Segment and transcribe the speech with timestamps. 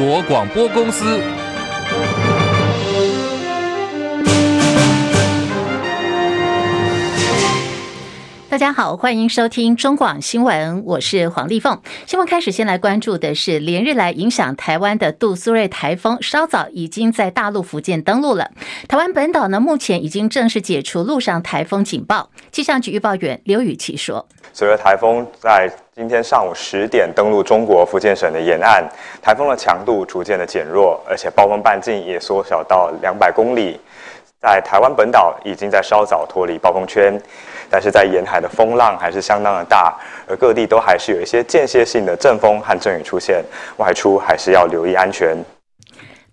[0.00, 1.39] 国广播公司。
[8.60, 11.80] 大家好，欢迎收听中广新闻，我是黄丽凤。
[12.04, 18.50] 新闻开始，先来关注的是连日来影响台湾的杜苏芮台风，稍早已经在大陆福建登陆了。
[18.86, 22.28] 台湾本岛呢，目前已经正式解除陆上台风警报。
[22.52, 28.86] 气象局预报员刘雨琦说：“随着台风在今天上午十点登陆中国福建省的沿岸，
[29.22, 33.80] 台风的强度逐渐的减弱，而且暴风半径也缩小到两百公里。
[34.40, 37.16] 在台湾本岛已经在稍早脱离暴风圈。”
[37.72, 39.96] 但是在沿海的风浪还是相当的大，
[40.28, 43.44] 而各地都还是有一些间歇性的阵风和阵雨出现，
[43.76, 45.36] 外出还是要留意安全。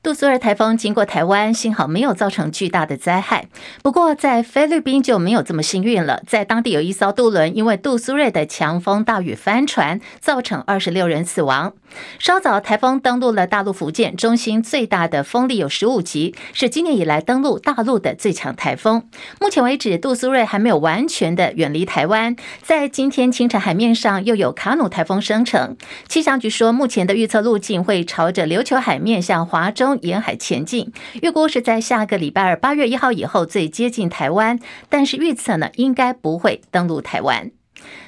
[0.08, 3.50] 杜苏芮台风经过台湾，幸好没有造成巨大的灾害。
[3.84, 6.24] 不过，在菲律宾就没有这么幸运了。
[6.26, 11.74] 在当地有一艘渡轮因为杜苏芮的强风大雨翻船，造成二十六人死亡。
[12.20, 19.10] 稍早，台风登陆了大陆福建，中心最大的风力有十五级，是今年以来登陆大陆的最强台风。
[19.42, 22.34] 目前为止，杜苏芮还没有完全的远离台湾。
[22.62, 25.76] 在今天清晨，海面上又有卡努台风生成。
[26.08, 29.97] 气象局说，目前的预测路径会朝着琉球海面向华中。
[30.02, 34.60] 沿海前进，预估是在下个礼拜二八月一号以后最接近台湾，
[34.90, 37.52] 但是预测呢，应该不会登陆台湾。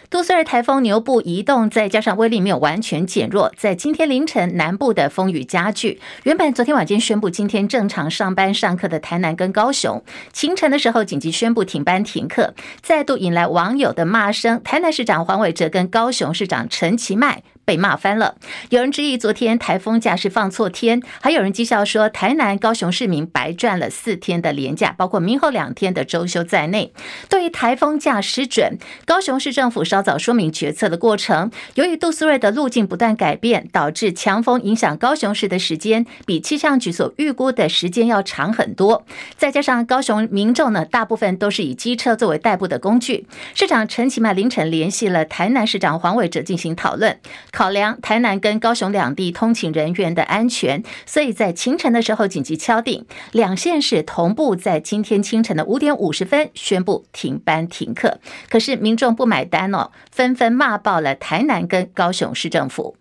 [0.10, 6.02] 杜苏芮台风牛步移动，再加上威力没有完全减弱，在今天凌晨南部的风雨加剧。
[6.24, 14.60] 原本昨天晚间宣布今天正常上班上课的台南跟高雄，清晨的时候紧急宣布停班停课，再度引来网友的骂声。
[14.64, 17.44] 台南市长黄伟哲跟高雄市长陈其迈。
[17.70, 18.36] 被骂翻了，
[18.70, 26.92] 有人质疑昨天台风假是放错天，还有人讥笑说台南、高雄市民白赚了四天的连假，包括明后两天的周休在内。
[27.30, 31.52] 对于台风假失准，高雄市政府稍早说明决策的过程。
[31.76, 39.06] 由于杜苏芮的路径不断改变，导致强风影响高雄市的时间比气象局所预估的时间要长很多。
[39.38, 43.28] 再加上高雄民众呢，大部分都是以机车作为代步的工具。
[43.54, 47.20] 市长陈其迈凌晨联系了台南市长黄伟哲进行讨论。
[47.60, 58.22] 考量台南跟高雄两地通勤人员的安全，所以在清晨的时候紧急敲定，两县市同步在今天清晨的五点五十分宣布停班停课。
[58.50, 62.96] 可是民众不买单哦，纷纷骂爆了台南跟高雄市政府。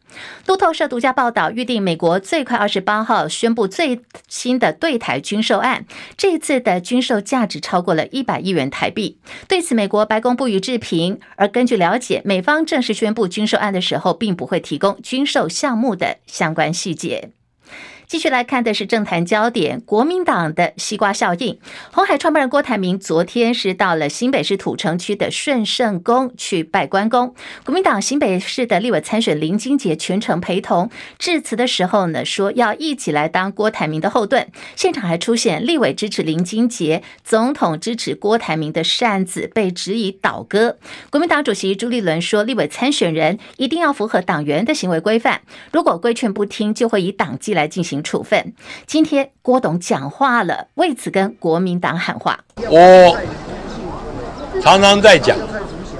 [0.47, 5.85] 路透社独家报道，预定美国最快二十八号宣布最新的对台军售案。
[6.17, 9.19] 这次的军售价值超过了一百亿元台币。
[9.47, 11.21] 对此，美国白宫不予置评。
[11.37, 17.31] 而根据了解，美方正式宣布军售案的时候，并不会提供军售项目的相关细节。
[18.09, 21.59] 继续来看的是政坛焦点，国民党的西瓜效应。
[21.93, 27.35] 红海创办人郭台铭昨天是到了新北市土城区的顺圣宫去拜关公，
[27.67, 30.91] 国民党新北市的立委参选林金杰全程陪同。
[31.19, 34.49] 致辞的时候呢，说要一起来当郭台铭的后盾。
[34.75, 40.79] 现场还出现立委支持林金杰，总统支持郭台铭的扇子被质疑倒戈。
[41.11, 47.98] 国民党主席朱立伦说，立委参选人一定要符合党员的行为规范，如果规劝不听，就会以党纪来进行。
[48.03, 48.55] 处分。
[48.87, 52.39] 今天郭董讲话了，为此跟国民党喊话。
[52.69, 53.17] 我
[54.63, 55.37] 常常在讲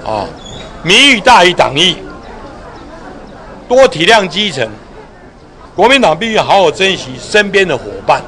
[0.05, 0.25] 啊，
[0.83, 1.97] 民意大于党意，
[3.67, 4.69] 多体谅基层。
[5.75, 8.21] 国民党必须好好珍惜身边的伙伴。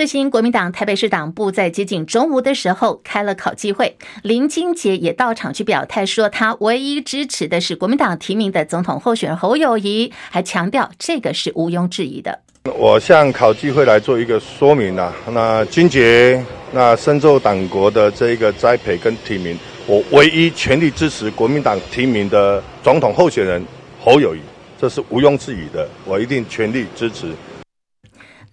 [0.00, 12.40] 最新国民党台北市党部在接近中午的时候开了考纪会，林金杰也到场去表态，说他唯一支持的是国民党提名的总统候选人侯友宜，还强调这个是毋庸置疑的。
[12.78, 19.54] 我向考纪会来做一个说明啊，那金杰那深受党国的这一个栽培跟提名，
[19.86, 23.62] 我唯一全力支持国民党提名的总统候选人
[24.02, 24.40] 侯友宜，
[24.80, 27.26] 这是毋庸置疑的，我一定全力支持。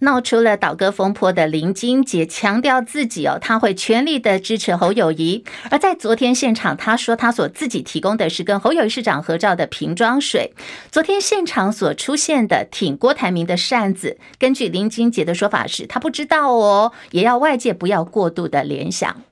[0.00, 5.44] 闹出了倒戈风波的林金杰强调自己哦，他会全力的支持侯友谊。
[5.70, 10.52] 而在昨天现场，他说他所自己提供的是跟侯友谊市长合照的瓶装水。
[10.92, 19.22] 昨天现场所出现的挺郭台铭的扇子，根据林金杰的说法是，他不知道哦，也要外界不要过度的联想。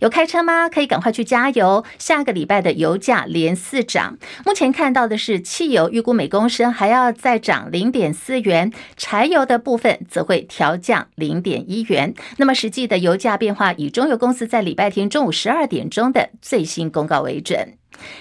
[0.00, 0.68] 有开车吗？
[0.68, 1.84] 可以赶快去加油。
[1.98, 12.14] 下个礼拜的油价连四涨，目前看到的是汽油预估每公升还要再涨零点四元，柴油的部分则会调降零点一元。
[12.36, 17.74] 那么实际的油价变化，以中油公司在礼拜天中午十二点钟的最新公告为准。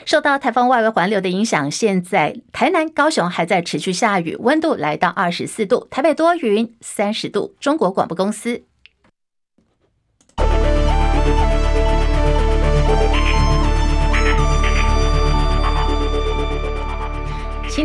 [0.05, 7.53] 受到台风外围环流的影响，现在台南、高雄还在持续下雨，温度来到二十四度，台北多云三十度。
[7.59, 8.63] 中国广播公司。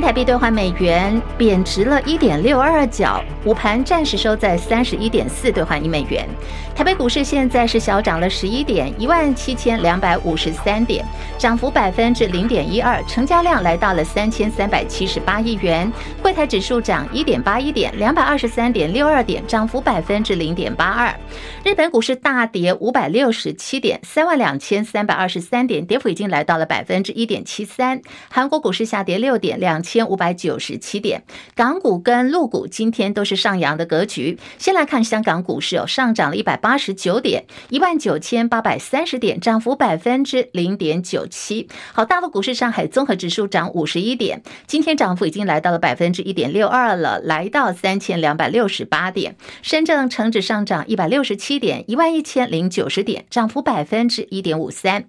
[0.01, 6.27] 新台币兑换美元贬值了一点六二角，午盘暂时收在三十一点四兑换一美元。
[6.75, 11.05] 台北股市现在是小涨了十一点，一万七千两百五十三点，
[11.37, 15.93] 涨幅百分之零点一二，成交量来到了三千三百七十八亿元。
[16.23, 21.15] 柜台指数涨一点八一点，两百二十三点六二点，涨幅百分之零点八二。
[21.63, 28.01] 日本股市大跌五百六十七点，三万两千三百二十三点，跌幅已经来到了百分之一点七三。
[28.31, 31.25] 韩国股市下跌六点，两千五百九十七点。
[31.57, 34.39] 港股跟陆股今天都是上扬的格局。
[34.57, 41.67] 先来看香港股市哦，上涨了一百八十九点，一万九千八百三十点，涨幅百分之零点九七。
[41.93, 49.35] 好，大陆股市上海综合指数涨五十一点，今天涨幅已经来到了百分之一点六二了，来到三千两百六十八点。
[49.63, 55.07] 深圳成指上涨一百六十七点，一万一千零九十点，涨幅百分之一点五三。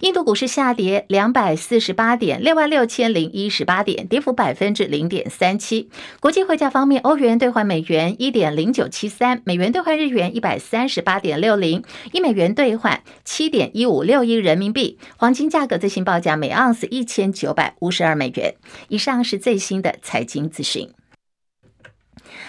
[0.00, 5.90] 印度股市下跌两百四十八点，六万六千零一十八点，跌幅百分之零点三七。
[6.20, 11.82] 国际汇价方面，欧元兑换美元一点零九七三，美元兑换日元一百三十八点六零，
[12.12, 15.00] 一美元兑换七点一五六一人民币。
[15.16, 18.54] 黄金价格最新报价每盎司一千九百五十二美元。
[18.86, 20.88] 以上是最新的财经资讯。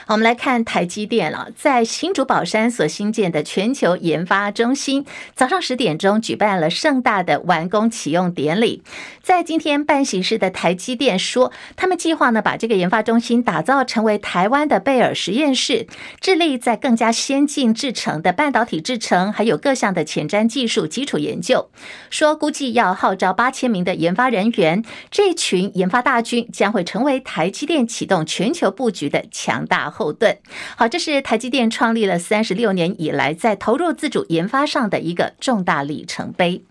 [0.07, 5.03] 我们来看台积电了，在新竹宝山所新建的全球研发中心，
[5.33, 8.83] 早上十点钟举办了盛大的完工启用典礼。
[9.23, 15.87] 在今天办喜事的台积电说，他们计划呢把这个研发中心打造成为台湾的贝尔实验室，
[16.21, 21.71] 致力在更加先进制程的半导体制程，还有各项的前瞻技术基础研究。
[22.11, 30.37] 说估计要号召八千名的研发人员，这群研发大军将会成为台积电启动全球布局的强大后盾。
[30.75, 36.63] 好，这是台积电创立了三十六年以来，在投入自主研发上的一个重大里程碑。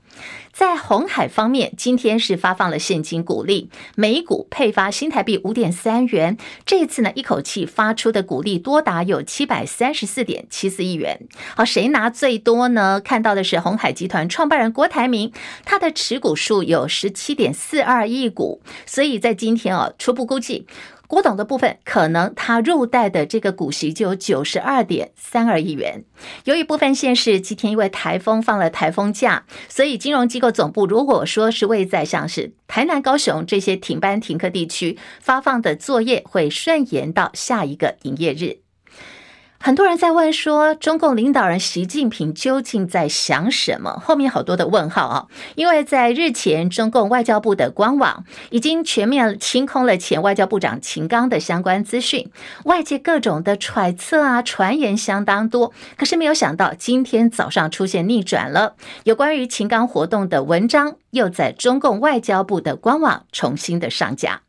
[0.53, 6.37] 在鸿海方面，今天是发放了现金股利，每股配发新台币五点三元。
[6.65, 11.23] 这次呢，一口气发出的股利多达有七百三十四点七四亿元。
[11.57, 13.01] 好，谁拿最多呢？
[13.01, 15.33] 看到的是鸿海集团创办人郭台铭，
[15.65, 20.69] 他的持股数有十七点四二亿股，所以在今天啊，初步估计。
[21.15, 26.05] 郭董的部分，可能他入袋的这个股息就有九十二点三二亿元。
[26.43, 38.64] 由于部分县市今天因为台风放了台风假，所以金融机构总部如果说是位在像是台南、高雄这些停班停课地区，发放的作业会顺延到下一个营业日。
[39.65, 43.99] 很多人在问说，中共领导人习近平究竟在想什么？
[44.05, 45.27] 后面好多的问号啊！
[45.55, 52.31] 因为在日前，中共外交部的官网已经全面清空了前外交部长秦刚的相关资讯，
[52.65, 55.73] 外界各种的揣测啊、传言相当多。
[55.97, 58.75] 可是没有想到，今天早上出现逆转了，
[59.05, 64.44] 有关于秦刚活动的文章又在中共外交部的官网重新的上架。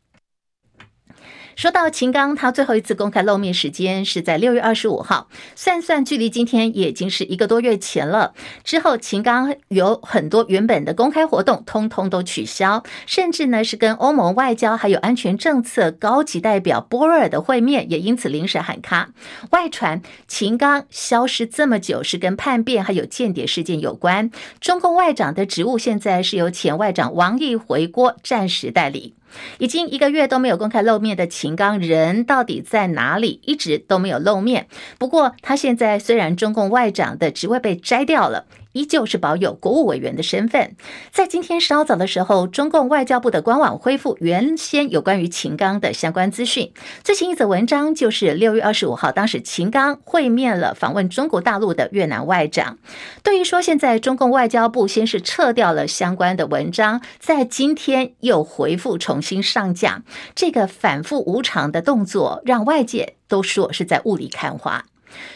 [1.56, 8.34] 说到秦刚，他最后一次公开露面时间是在六月二十五号，算算距离今天也已经是一个多月前了。
[8.62, 19.08] 之后，秦刚有很多原本的公开活动，通通都取消，甚至呢是跟欧盟外交还有安全政策高级代表波瑞尔的会面，也因此临时喊卡。
[19.52, 24.30] 外传秦刚消失这么久，是跟叛变还有间谍事件有关。
[24.60, 29.14] 中共外长的职务现在是由前外长王毅回国暂时代理。
[29.58, 33.40] 已经一个月都没有公开露面的秦刚人到底在哪里？
[33.44, 34.68] 一直都没有露面。
[34.98, 38.46] 不过他现在虽然中共外长的职位被摘掉了。
[38.76, 40.76] 依旧是保有国务委员的身份。
[41.10, 46.70] 在今天稍早的时候，中共外交部的官网恢复原先有关于秦刚的相关资讯。
[47.02, 52.76] 最新一则文章就是六月二十五号，当时秦刚会面了访问中国大陆的越南外长。
[53.22, 60.02] 对于说现在中共外交部先是撤掉了相关的文章，在今天又回复重新上架，
[60.34, 64.84] 这个反复无常的动作，让外界都说是在雾里看花。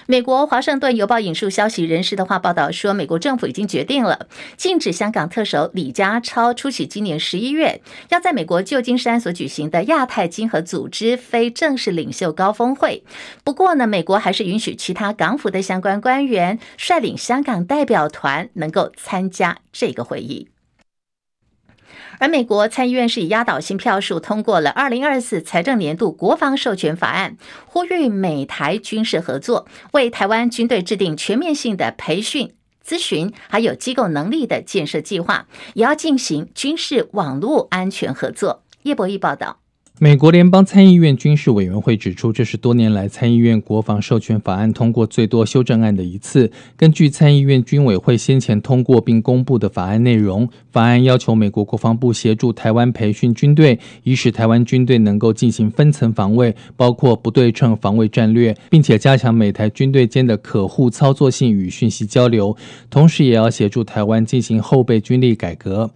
[0.06, 13.04] 美国《华盛顿邮报》引述消息人士的话报道说，美国政府已经决定了禁止香港特首李家超出席今年十一月要在美国旧金山所举行的亚太经合组织非正式领袖高峰会。
[13.44, 20.48] 不过呢，美国还是允许其他港府的相关官员率领香港代表团能够参加这个会议。
[22.20, 32.52] 而美国参议院是以压倒性票数通过了二零二四财政年度国防授权法案，呼吁美台军事合作，为台湾军队制定全面性的培训、
[32.86, 38.64] 咨询，还有机构能力的建设计划，也要进行军事网络安全合作。
[38.82, 39.59] 叶博弈报道。
[40.02, 46.50] 美国联邦参议院军事委员会指出，这是多年来参议院国防授权法案通过最多修正案的一次。
[46.74, 62.56] 根据参议院军委会先前通过并公布的法案内容，法案要求美国国防部协助台湾培训军队，以使台湾军队能够进行分层防卫，包括不对称防卫战略，并且加强美台军队间的可互操作性与讯息交流，
[62.88, 65.90] 同时也要协助台湾进行后备军力改革。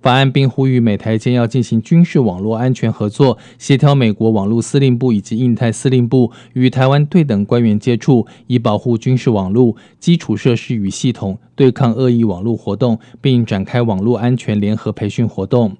[0.00, 3.36] 法案并呼吁美台间要进行军事网络安全合作。
[3.56, 15.76] 协调美国网络司令部以及印太司令部与台湾对等官员接触，以保护军事网络基础设施与系统，对抗恶意网络活动，并展开网络安全联合培训活动。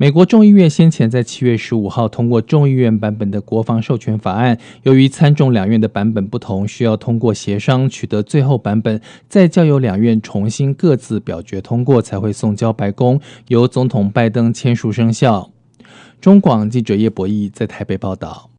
[0.00, 15.50] 美国众议院先前在七月十五号通过众议院版本的国防授权法案，由于参众两院的版本不同，需要通过协商取得最后版本，再交由两院重新各自表决通过，才会送交白宫，由总统拜登签署生效。
[16.20, 18.50] 中广记者叶博义在台北报道。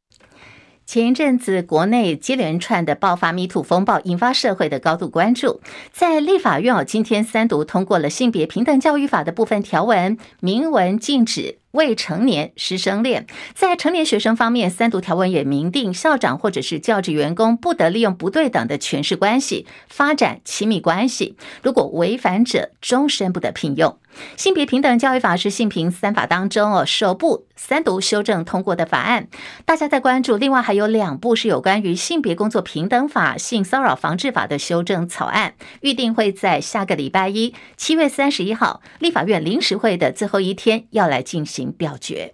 [0.86, 5.62] 前一阵子，国内接连串的爆发 MeToo 风暴，引发社会的高度关注。
[5.92, 11.60] 在立法院哦，今天三读通过了性别平等教育法的部分条文，明文禁止。
[11.72, 24.00] 未成年师生恋，在成年学生方面，三读条文也明定，校长或者是教职员工不得利用不对等的权势关系发展亲密关系，如果违反者，终身不得聘用。
[24.36, 29.28] 性别平等教育法是性平三法当中哦首部三读修正通过的法案，
[29.66, 30.38] 大家在关注。
[30.38, 41.70] 另外还有两部是有关于性别工作平等法、性骚扰防治法的修正草案，预定会在下个礼拜一，七月三十一号立法院临时会的最后一天要来进行。
[41.74, 42.34] 表决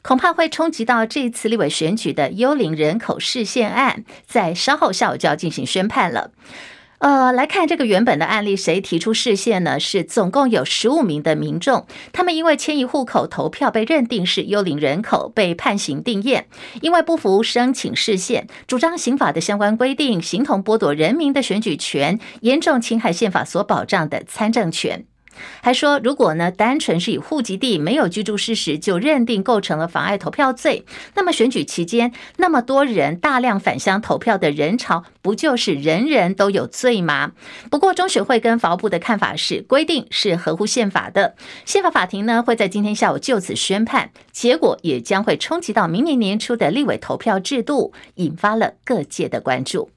[0.00, 6.30] 恐怕会冲击到这次立委选举的幽灵人口释宪案，在稍后下午就要进行宣判了。
[7.02, 9.80] 呃，来看这个原本的案例，谁提出释宪呢？
[9.80, 16.44] 是总共有十五名的民众，他们因为迁移户口投票被认定是幽灵人口，被判刑定谳，
[16.80, 25.04] 因为不服申请释宪，主张刑法的相关规定，形同剥夺人民的选举权，严重侵害宪法所保障的参政权。
[25.60, 30.84] 还说，如果呢，单纯是以户籍地没有居住事实就认定构成了妨碍投票罪，
[31.14, 37.32] 那么选举期间那么多人大量返乡投票的人潮，不就是人人都有罪吗？
[37.70, 41.34] 不过中学会跟法务部的看法是，规定是合乎宪法的，
[41.64, 49.90] 宪法法庭呢会在今天下午就此宣判，结果也将会冲击到明年年初的立委投票制度，引发了各界的关注。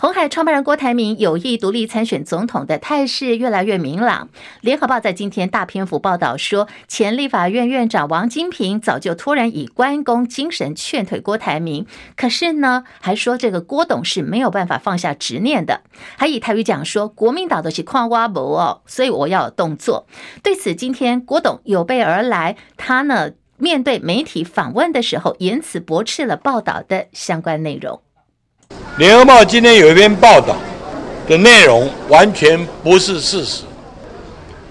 [0.00, 4.28] 红海创办人郭台铭有意独立参选总统的态势越来越明朗。
[4.60, 11.84] 联合报在今天大篇幅报道说，前立法院院长王金平早就突然以关公精神劝退郭台铭，
[12.16, 15.80] 可是呢，还说这个郭董是没有办法放下执念的，
[16.16, 20.06] 还以台语讲说国民党都是矿挖无哦，所以我要有动作。
[20.44, 28.00] 对此，今天郭董有备而来，他呢面对媒体访问的时候，言辞驳斥了报道的相关内容。
[28.98, 30.56] 联合报今天有一篇报道
[31.28, 33.62] 的内容完全不是事实。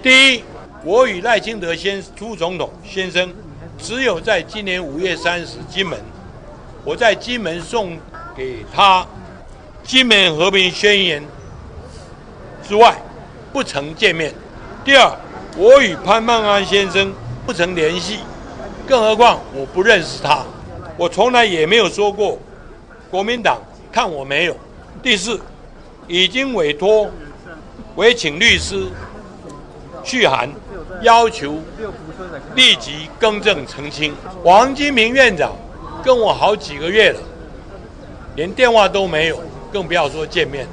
[0.02, 0.44] 第一，
[0.84, 3.32] 我与赖清德先副总统先生
[3.78, 5.98] 只有在今年五月三十金门，
[6.84, 7.96] 我在金门送
[8.36, 9.00] 给他
[9.82, 11.22] 《金门和平宣言》
[12.68, 13.00] 之外，
[13.50, 14.34] 不曾见面。
[14.84, 15.10] 第二，
[15.56, 17.10] 我与潘孟安先生
[17.46, 18.18] 不曾联系，
[18.86, 20.44] 更何况我不认识他，
[20.98, 22.38] 我从来也没有说过
[23.10, 23.56] 国民党。
[23.98, 24.56] 看我没有。
[25.02, 25.40] 第四，
[26.06, 27.10] 已经委托，
[27.96, 28.86] 委请律师
[30.04, 30.48] 续函，
[31.02, 31.56] 要求
[32.54, 34.14] 立即更正澄清。
[34.44, 35.50] 王金明院长
[36.04, 37.20] 跟我好几个月了，
[38.36, 40.64] 连电话都没有，更不要说见面。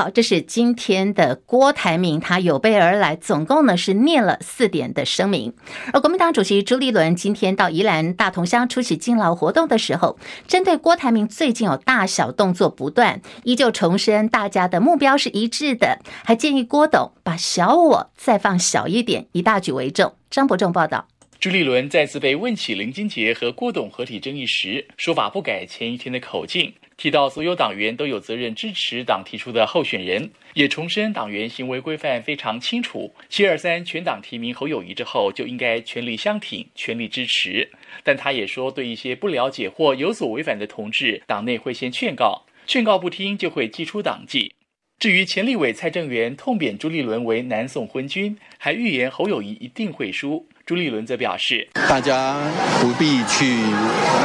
[0.00, 5.52] 好，这是今天的郭台铭，他有备而来，总共呢是念了四点的声明。
[5.92, 20.14] 而国民党主席朱立伦今天到宜兰大同乡出席敬老活动的时候，针对郭台铭最近有大小动作不断，依旧重申大家的目标是一致的，还建议郭董把小我再放小一点，以大局为重。
[20.30, 21.08] 张伯仲报道。
[21.38, 26.72] 朱立伦再次被问起林金杰和郭董合体争议时，说法不改前一天的口径。
[27.00, 33.14] 提到所有党员都有责任支持党提出的候选人，也重申党员行为规范非常清楚。
[33.30, 37.70] 七二三全党提名侯友谊之后，就应该全力相挺、全力支持。
[38.04, 44.52] 但他也说，对一些不了解或有所违反的同志，党内会先劝告，劝告不听就会祭出党纪。
[44.98, 50.46] 至于前立委蔡正元痛扁朱立伦为南宋昏君，还预言侯友谊一定会输。
[50.66, 52.36] 朱立伦则表示，大家
[52.80, 53.56] 不必去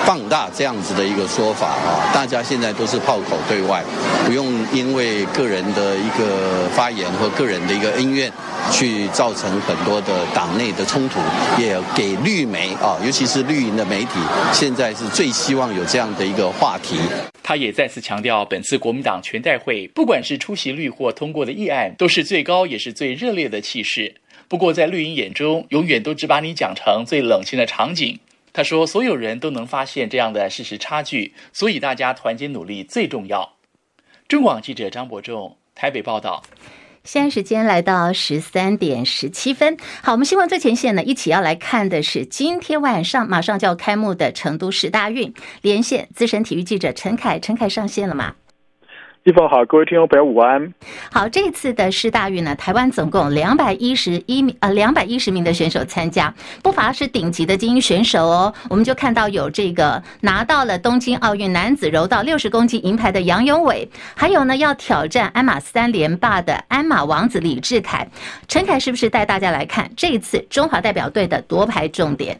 [0.05, 3.83] 放大这样子的一个说法啊，大家现在都是炮口对外，
[4.25, 8.31] 不用因为个人的一个发言和个人的一个恩怨，
[8.71, 11.19] 去造成很多的党内的冲突，
[11.59, 14.19] 也给绿媒啊，尤其是绿营的媒体，
[14.53, 16.99] 现在是最希望有这样的一个话题。
[17.41, 24.15] 他也再次强调，本次国民党全代会，不管是出席率或通过的议案，都是最高也是最热烈的气势。
[24.47, 28.19] 不过，在绿营眼中，永远都只把你讲成最冷清的场景。
[28.53, 33.55] 他说，所有人都能发现这样的事实差距，所以大家团结努力最重要。
[34.27, 36.43] 中广记者张伯仲台北报道。
[37.03, 39.77] 现在时间来到十三点十七分。
[40.01, 45.33] 好，我们新闻最前线呢，一起要来看的是今天晚上马上就要开幕的成都世大运。
[45.61, 48.35] 连线资深体育记者陈凯，陈凯上线了吗？
[49.25, 50.71] 一峰好，各位听众朋友午安。
[51.11, 58.53] 好，这次的世大运呢，台湾总共两百一十一名呃两百一十名的选手参加，不乏是顶级的精英选手哦。
[58.69, 68.07] 我们就看到有这个拿到了东京奥运男子柔道六十公斤银牌的杨永伟，还有呢要挑战鞍马三连霸的鞍马王子李志凯。
[68.47, 72.39] 陈凯是不是带大家来看这一次中华代表队的夺牌重点？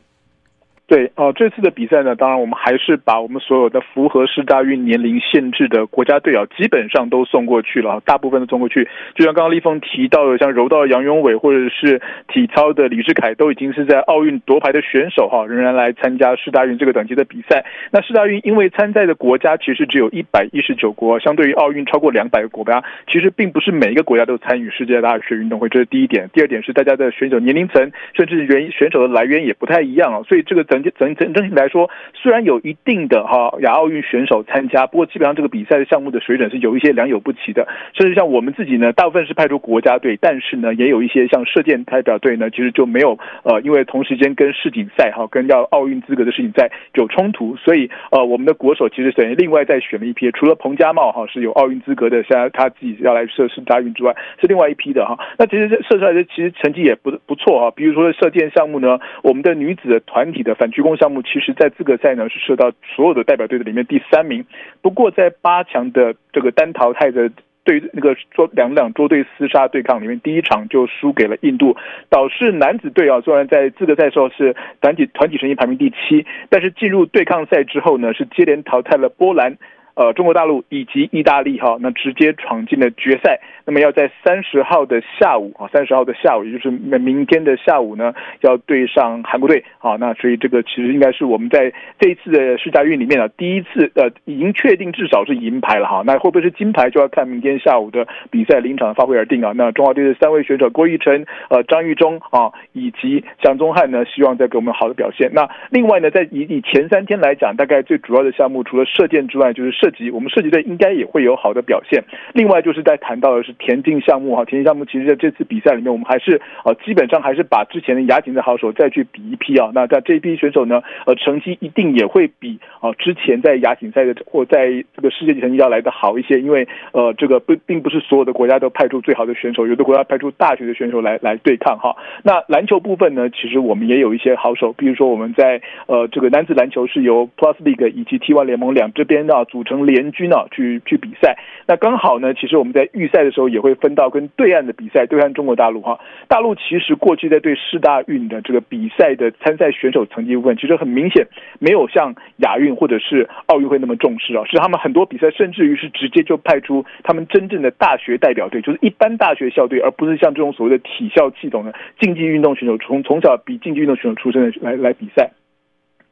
[0.88, 8.88] 对哦，这次的比赛呢，当然我们还是把我们所有的符合世大运年龄限制的国家队啊，基本上都送过去了，大部分都送过去。
[9.15, 17.65] 就像刚刚立峰提到的，像柔道的杨勇伟或者是体操的李志凯，都已经是在奥运夺牌的选手哈，仍然来参加世大运这个等级的比赛。
[17.89, 26.30] 那世大运因为参赛的国家其实只有一百一十九国，相对于奥运超过两百个国家，其实并不是每一个国家都参与世界大学运动会，这是第一点。
[26.32, 37.67] 第二点是大家的选手年龄层，甚至原选手的来源也不太一样啊，所以这个在整整整整体来说，虽然有一定的哈亚奥运选手参加，不过基本上这个比赛的项目的水准是有一些良莠不齐的。
[37.94, 55.17] 甚至像我们自己呢，大部分是派出国家队，但是呢，也有一些像射箭代表队呢，其实就没有呃，因为同时间跟世锦赛哈，跟要奥运资格的世锦赛有冲突，所以呃，我们的国手其实等于另外再选了一批，除了彭家茂哈是有奥运资格的，现在他自己要来射世大运之外，是另外一批的哈。
[55.38, 64.45] 那其实这射出来的其实成绩也不不错啊，比如说射箭项目呢，我们的女子团体的鞠躬项目，其实，在资格赛呢是射到所有的代表队的里面第三名。
[64.81, 67.29] 不过，在八强的这个单淘汰的
[67.63, 71.75] 对那个桌两两桌队厮杀对抗里面，第一场就输给了印度，
[72.10, 79.58] 导致男子队啊虽然在资格赛时候是团体团体成绩排名第七，但是进入对抗赛之后呢，是接连淘汰了波兰。
[79.95, 83.39] 呃，中国大陆以及意大利哈，那直接闯进了决赛。
[83.67, 89.63] 那么要在三十号的下午啊，三十号的下午，也就是明天的下午呢，要对上韩国队。
[89.79, 96.03] 啊，那所以这个其实应该是我们在这一次的世大运里面啊，第一次呃，已经确定至少是银牌了哈。
[96.05, 99.53] 那会不会是金牌，就要看明天下午的比赛临场发挥而定啊。
[99.55, 105.31] 那中华队的三位选手郭彧辰、呃张玉忠啊，以及蒋宗翰呢，希望再给我们好的表现。
[105.34, 109.85] 那另外呢，在以以前三天来讲，大概最主要的项目除了射箭之外，就是射。
[109.86, 112.04] 涉及，我们射击队应该也会有好的表现。
[112.34, 119.69] 另外，就是在谈到的是田径项目哈，田径项目其实在这次比赛里面，我们还是呃基本上还是把之前的亚锦的好手再去比一批啊。
[119.76, 131.95] 那在这一批选手呢，呃，成绩一定也会比啊之前在亚锦赛的或在这个世界级成绩要来的好一些，因为呃这个不并不是所有的国家都派出最好的选手，有的国家派出大学的选手来来对抗哈。
[132.24, 139.75] 那篮球部分呢，其实我们也有一些好手，比如说我们在呃这个男子篮球是由 Plus League 以及 T1 联盟两这边啊组成。
[139.84, 141.36] 联军啊，去去比赛，
[141.66, 142.36] 那刚好呢。
[142.36, 146.00] 其实我们在预赛的时候也会分到跟对岸的比赛，对岸中国大陆哈。
[146.28, 151.26] 大陆其实过去在对世大运的这个比赛的参赛选手成绩部分，其实很明显
[151.58, 154.44] 没有像亚运或者是奥运会那么重视啊。
[154.46, 165.32] 是他们很多比赛，甚至于是直接就派出他们真正的大学代表队，就是一般大学校队，而不是像这种所谓的体校系统的竞技运动选手，从从小比竞技运动选手出身的来来比赛。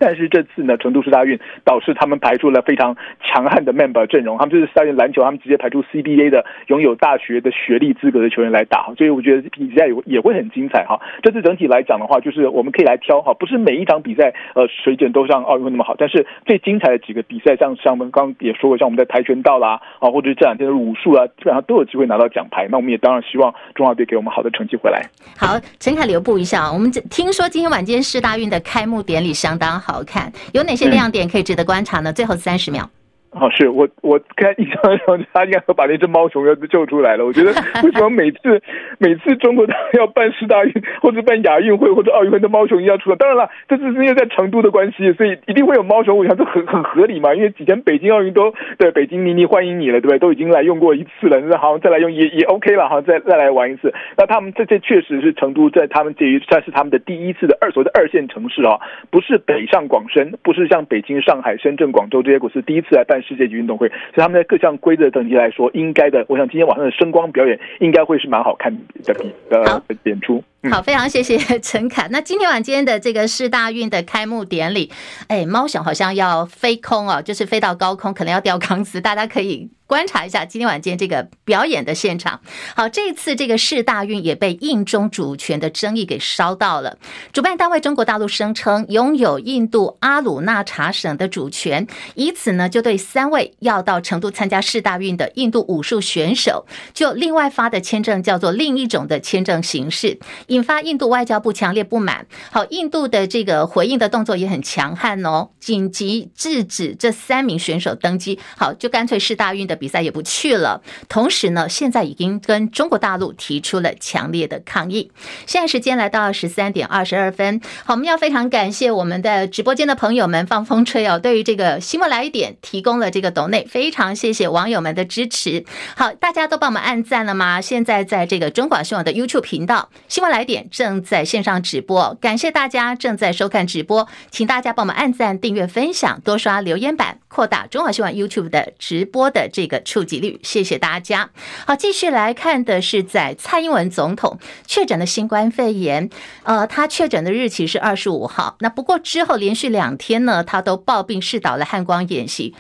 [0.06, 11.00] 但是这次呢，成都市大运导致他们排出了非常强悍的 member 阵容，他们就是世大运篮球，他们直接排出 CBA 的拥有大学的学历资格的球员来打，所以我觉得比赛也也会很精彩哈。
[11.22, 22.68] 这次整体来讲的话，就是我们可以来挑哈，不是每一场比赛呃水准都像奥运会那么好，但是最精彩的几个比赛，像像我们刚也说过，像我们在跆拳道啦啊，或者是这两天的武术啊，基本上都有机会拿到奖牌。
[22.70, 25.02] 那我们也当然希望中华队给我们好的成绩回来。
[25.38, 29.93] 好，陈凯留步一下，我们听说今天晚间世大运的开幕典礼相当好。
[29.94, 32.12] 好看，有哪些亮点可以值得观察呢？
[32.12, 32.90] 最后三十秒。
[33.36, 37.26] 哦，是我我看印象中他应该会把那只猫熊要救出来了。
[37.26, 37.50] 我觉得
[37.84, 38.62] 为什么每次
[39.00, 43.16] 每次中国要办世大运或者办亚运会或者奥运会的猫熊一定要出来？
[43.16, 46.16] 当然了，这是因为在成都的关系，所以一定会有猫熊。
[46.16, 50.20] 我想这很很合理嘛，因为以前北京奥运都对北京妮妮欢迎你了，对不对？
[50.20, 53.92] 都已经来用过一次了，那好像再来用也也 OK 了，好像再再来玩一次。
[54.16, 63.23] 那他们这这确实是成都在他们这一算是他们的第一次的二所谓的二线城市啊，不是北上广深，不是像北京、上海、深圳、广州这些国是第一次来办。
[63.24, 68.72] 世界级运动会，所以他们在各项规则等级来说，应该的，我想今天晚上的声光表演应该会是蛮好看
[69.04, 70.44] 的比的演出。
[70.72, 72.08] 好，非常谢谢陈凯。
[72.10, 74.90] 那今天晚间的这个世大运的开幕典礼，
[75.28, 79.70] 哎，猫想好像要飞空哦，就是飞到高空，可能要掉钢丝，大家可以。
[79.86, 82.40] 观察一下今天晚间这个表演的现场。
[82.76, 86.98] 好，这次这个世大运也被印中主权的争议给烧到了。
[87.32, 100.18] 主办单位中国大陆声称拥有印度阿鲁纳查省的主权，以此呢就对三位要到成都参加世大运的印度武术选手，就另外发的签证叫做另一种的签证形式，
[100.54, 102.26] 引发印度外交部强烈不满。
[102.52, 108.40] 好，印度的这个回应的动作也很强悍哦，紧急制止这三名选手登机。
[108.58, 109.74] 好，就干脆世大运的。
[109.84, 115.12] 比赛也不去了，同时呢，现在已经跟中国大陆提出了强烈的抗议。
[115.46, 125.66] 现在时间来到十三点二十二分，好，我们要非常感谢我们的直播间的朋友们放风吹哦，对于这个新闻来一点提供了这个抖内，非常谢谢网友们的支持。
[125.98, 127.60] 好，大家都帮我们按赞了吗？
[127.60, 139.82] 现在在这个中广新闻的 YouTube 频道，新闻来点正在线上直播，感谢大家正在收看直播，请大家帮我们按赞、订阅、分享，多刷留言板，扩大中华新闻 YouTube 的直播的这个。
[139.94, 141.30] 触及率，谢谢大家。
[141.68, 146.10] 好，继续来看的是在蔡英文总统确诊的新冠肺炎，
[146.44, 148.56] 呃，他确诊的日期是二十五号。
[148.60, 152.56] 那不过之后连续两天呢，他都抱病视导了汉光演习。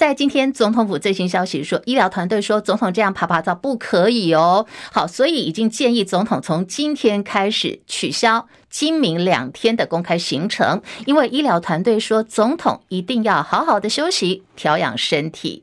[0.00, 4.64] 在今天总统府最新消息说，医疗团队说总统这样爬爬照不可以哦。
[4.90, 15.62] 好，所以已经建议总统从今天开始取消今明两天的公开行程，因为医疗团队说总统一定要好好的休息，调养身体。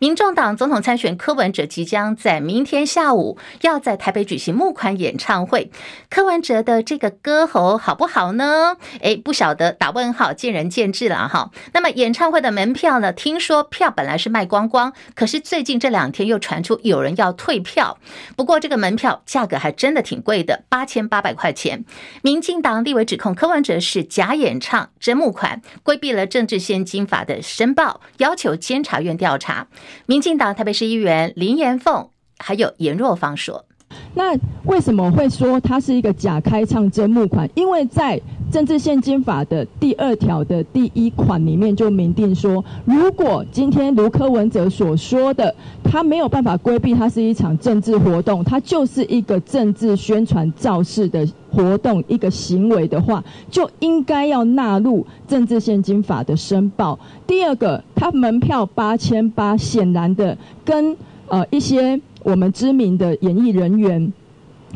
[0.00, 5.70] 民众党总统参选柯文哲即将在明天下午要在台北举行募款演唱会。
[6.08, 8.78] 柯文哲的这个歌喉好不好呢？
[9.02, 11.50] 诶，不晓得，打问号，见仁见智了哈。
[11.74, 13.12] 那么演唱会的门票呢？
[13.12, 17.98] 听说票本来是卖光光，可是最近这两天又传出有人要退票。
[18.36, 21.84] 不过这个门票价格还真的挺贵的，八千八百块钱。
[22.22, 29.66] 民进党立委指控柯文哲是假演唱真募款，规避了政治献金法的申报，要求监察院调查。
[30.06, 33.66] 民进党台北市议员林延凤还有颜若芳说
[34.14, 37.48] ：“那为什么会说它是一个假开唱真募款？
[37.54, 56.98] 因为在政治献金法的第二条的第一款里面就明定说，如果今天卢柯文哲所说的，他没有办法规避，它是一场政治活动，它就是一个政治宣传造势的活动，一个行为的话，就应该要纳入政治献金法的申报。
[57.28, 60.96] 第二个，他门票八千八，显然的跟
[61.28, 64.12] 呃一些我们知名的演艺人员。”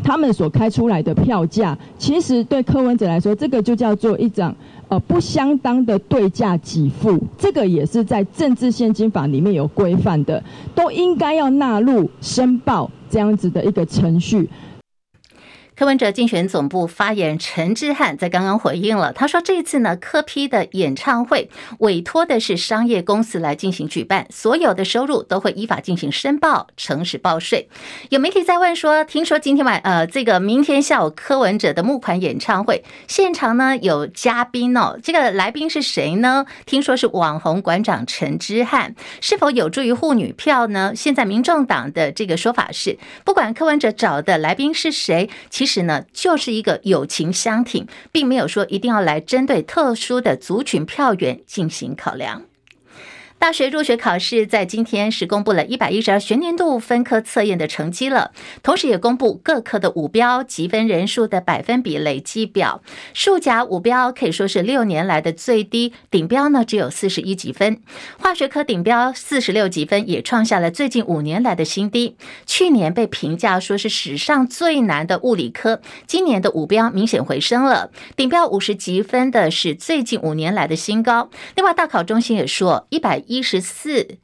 [0.03, 4.53] 他们所开出来的票价，其实对柯文哲来说，这个就叫做一张
[4.89, 10.43] 呃不相当的对价给付，这个也是在政治献金法里面有规范的，
[10.75, 14.49] 都应该要纳入申报这样子的一个程序。
[15.77, 27.69] 柯文哲竞选总部发言人陈之汉在刚刚回应了，他说：“这次呢，柯批的演唱会委托的是商业公司来进行举办，所有的收入都会依法进行申报，诚实报税。”
[28.11, 36.47] 有媒体在问说：“听说今天晚呃，这个明天下午柯文哲的募款演唱会现场呢有嘉宾哦，这个来宾是谁呢？
[36.67, 40.93] 听说是网红馆长陈之汉，是否有助于护女票呢？
[40.95, 52.43] 现在民众党的这个说法是，不管柯文哲找的来宾是谁，其其实呢，就是一个友情相挺，并没有说一定要来针对特殊的族群票源进行考量。
[53.39, 62.81] 大学入学考试在今天是公布了一百一十二学年度分科测验的成绩了，同时也公布各科的五标积分人数的百分比累积表。
[63.13, 67.83] 数甲五标可以说是六年来的最低，顶标呢只有四十一级分。
[68.19, 72.17] 化学科顶标四十六级分，也创下了最近五年来的新低。
[72.47, 81.29] 去年被评价说是史上最难的物理科，今年的五标明显回升了，顶标五十级分的是最近五年来的新高。
[81.57, 83.43] 另外，大考中心也说一百一。
[83.43, 84.19] 十四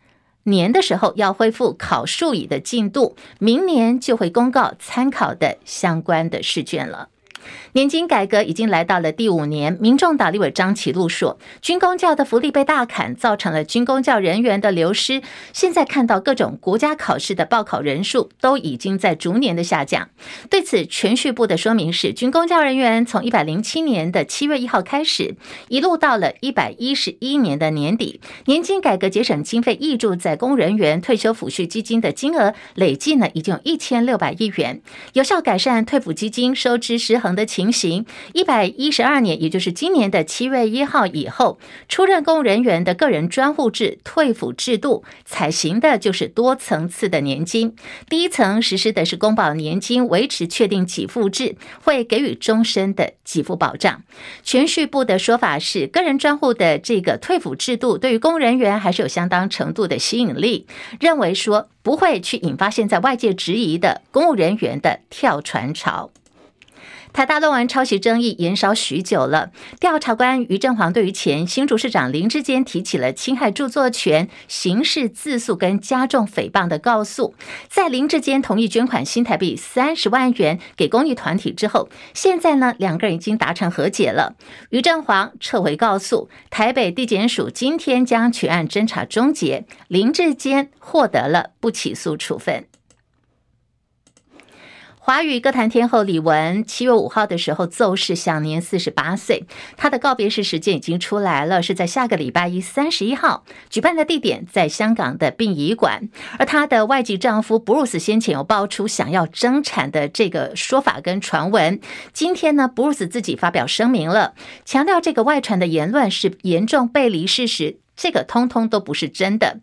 [0.44, 7.08] 年的时候要恢复考数语的进度，明年就会公告参考的相关的试卷了。
[7.72, 15.22] 年金改革已经来到了第五年，民众党立委张启禄说，军工教的福利被大砍，造成了军工教人员的流失。
[15.52, 20.08] 现在看到各种国家考试的报考人数都已经在逐年的下降。
[20.48, 25.36] 对此，銓叙部的说明是，军工教人员从一百零七年的七月一号开始，
[25.68, 38.06] 一路到了一百一十一年的年底，年金改革节省经费挹注在公人员退休抚恤基金的金额累计呢，已经有一千六百亿元，有效改善退抚基金收支失衡的情形。
[38.32, 47.74] 一百一十二年，也就是今年的七月一号以后，出任公务人员的个人专户制退抚制度采行的就是多层次的年金。
[48.08, 54.02] 第一层实施的是公保年金维持确定给付制，会给予终身的给付保障。
[54.44, 60.66] 銓叙部的说法是，个人专户的这个退抚制度对于公务人员还是有相当程度的吸引力，
[61.00, 66.10] 认为说不会去引发现在外界质疑的公务人员的跳船潮。
[67.12, 77.34] 台大论文抄袭争议延烧许久了，调查官于正煌对于前新竹市长林志坚提起了侵害著作权、刑事自诉跟加重诽谤的告诉。
[77.68, 84.36] 在林志坚同意捐款新台币三十万元给公益团体之后，现在呢，两个人已经达成和解了。
[84.70, 92.69] 于正煌撤回告诉，台北地检署今天将全案侦查终结，林志坚获得了不起诉处分。
[95.10, 99.44] 华语歌坛天后李玟七月五号的时候奏逝，享年四十八岁。
[99.76, 106.08] 她的告别式时间已经出来了，是在下个礼拜一三十一号举办的地点在香港的殡仪馆。
[106.38, 111.80] 而她的外籍丈夫布鲁斯先前有爆出想要争产的这个说法跟传闻，
[112.12, 117.78] 今天呢，布鲁斯自己发表声明了，强调这个外传的言论是严重背离事实。
[118.00, 119.58] 这个通通都不是真的，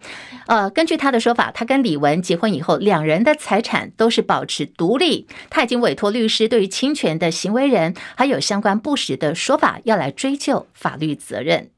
[0.45, 5.27] 呃，根据他的说法，他跟李文结婚以后，两人的财产都是保持独立。
[5.49, 11.71] 他已经委托律师对于侵权的行为人还有相关不实的说法要来追究法律责任。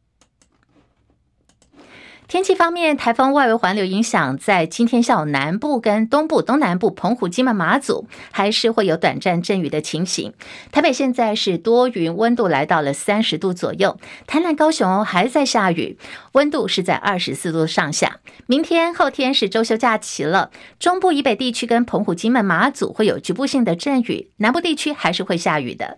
[2.30, 10.32] 天气方面，台风外围环流影响，在今天下午南部跟东部、东南部、澎湖、金门、马祖，还是会有短暂阵雨的情形。
[10.72, 13.98] 台北现在是多云，温度来到了三十度左右。
[14.28, 15.98] 台南、高雄还在下雨，
[16.34, 18.20] 温度是在二十四度上下。
[18.46, 25.98] 明天、后天是周休假期了，中部以北地区跟澎湖、金门、马祖会有局部性的阵雨，南部地区还是会下雨的。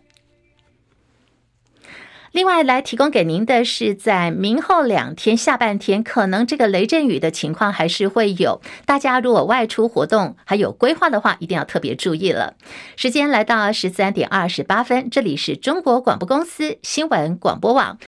[2.31, 8.61] 另外，来提供给您的是，在明后两天下半天，可能这个雷阵雨的情况还是会有。
[8.85, 12.53] 大家如果外出活动还有规划的话，一定要特别注意了。
[12.95, 17.99] 时间来到十三点二十八分，这里是中国广播公司新闻广播网，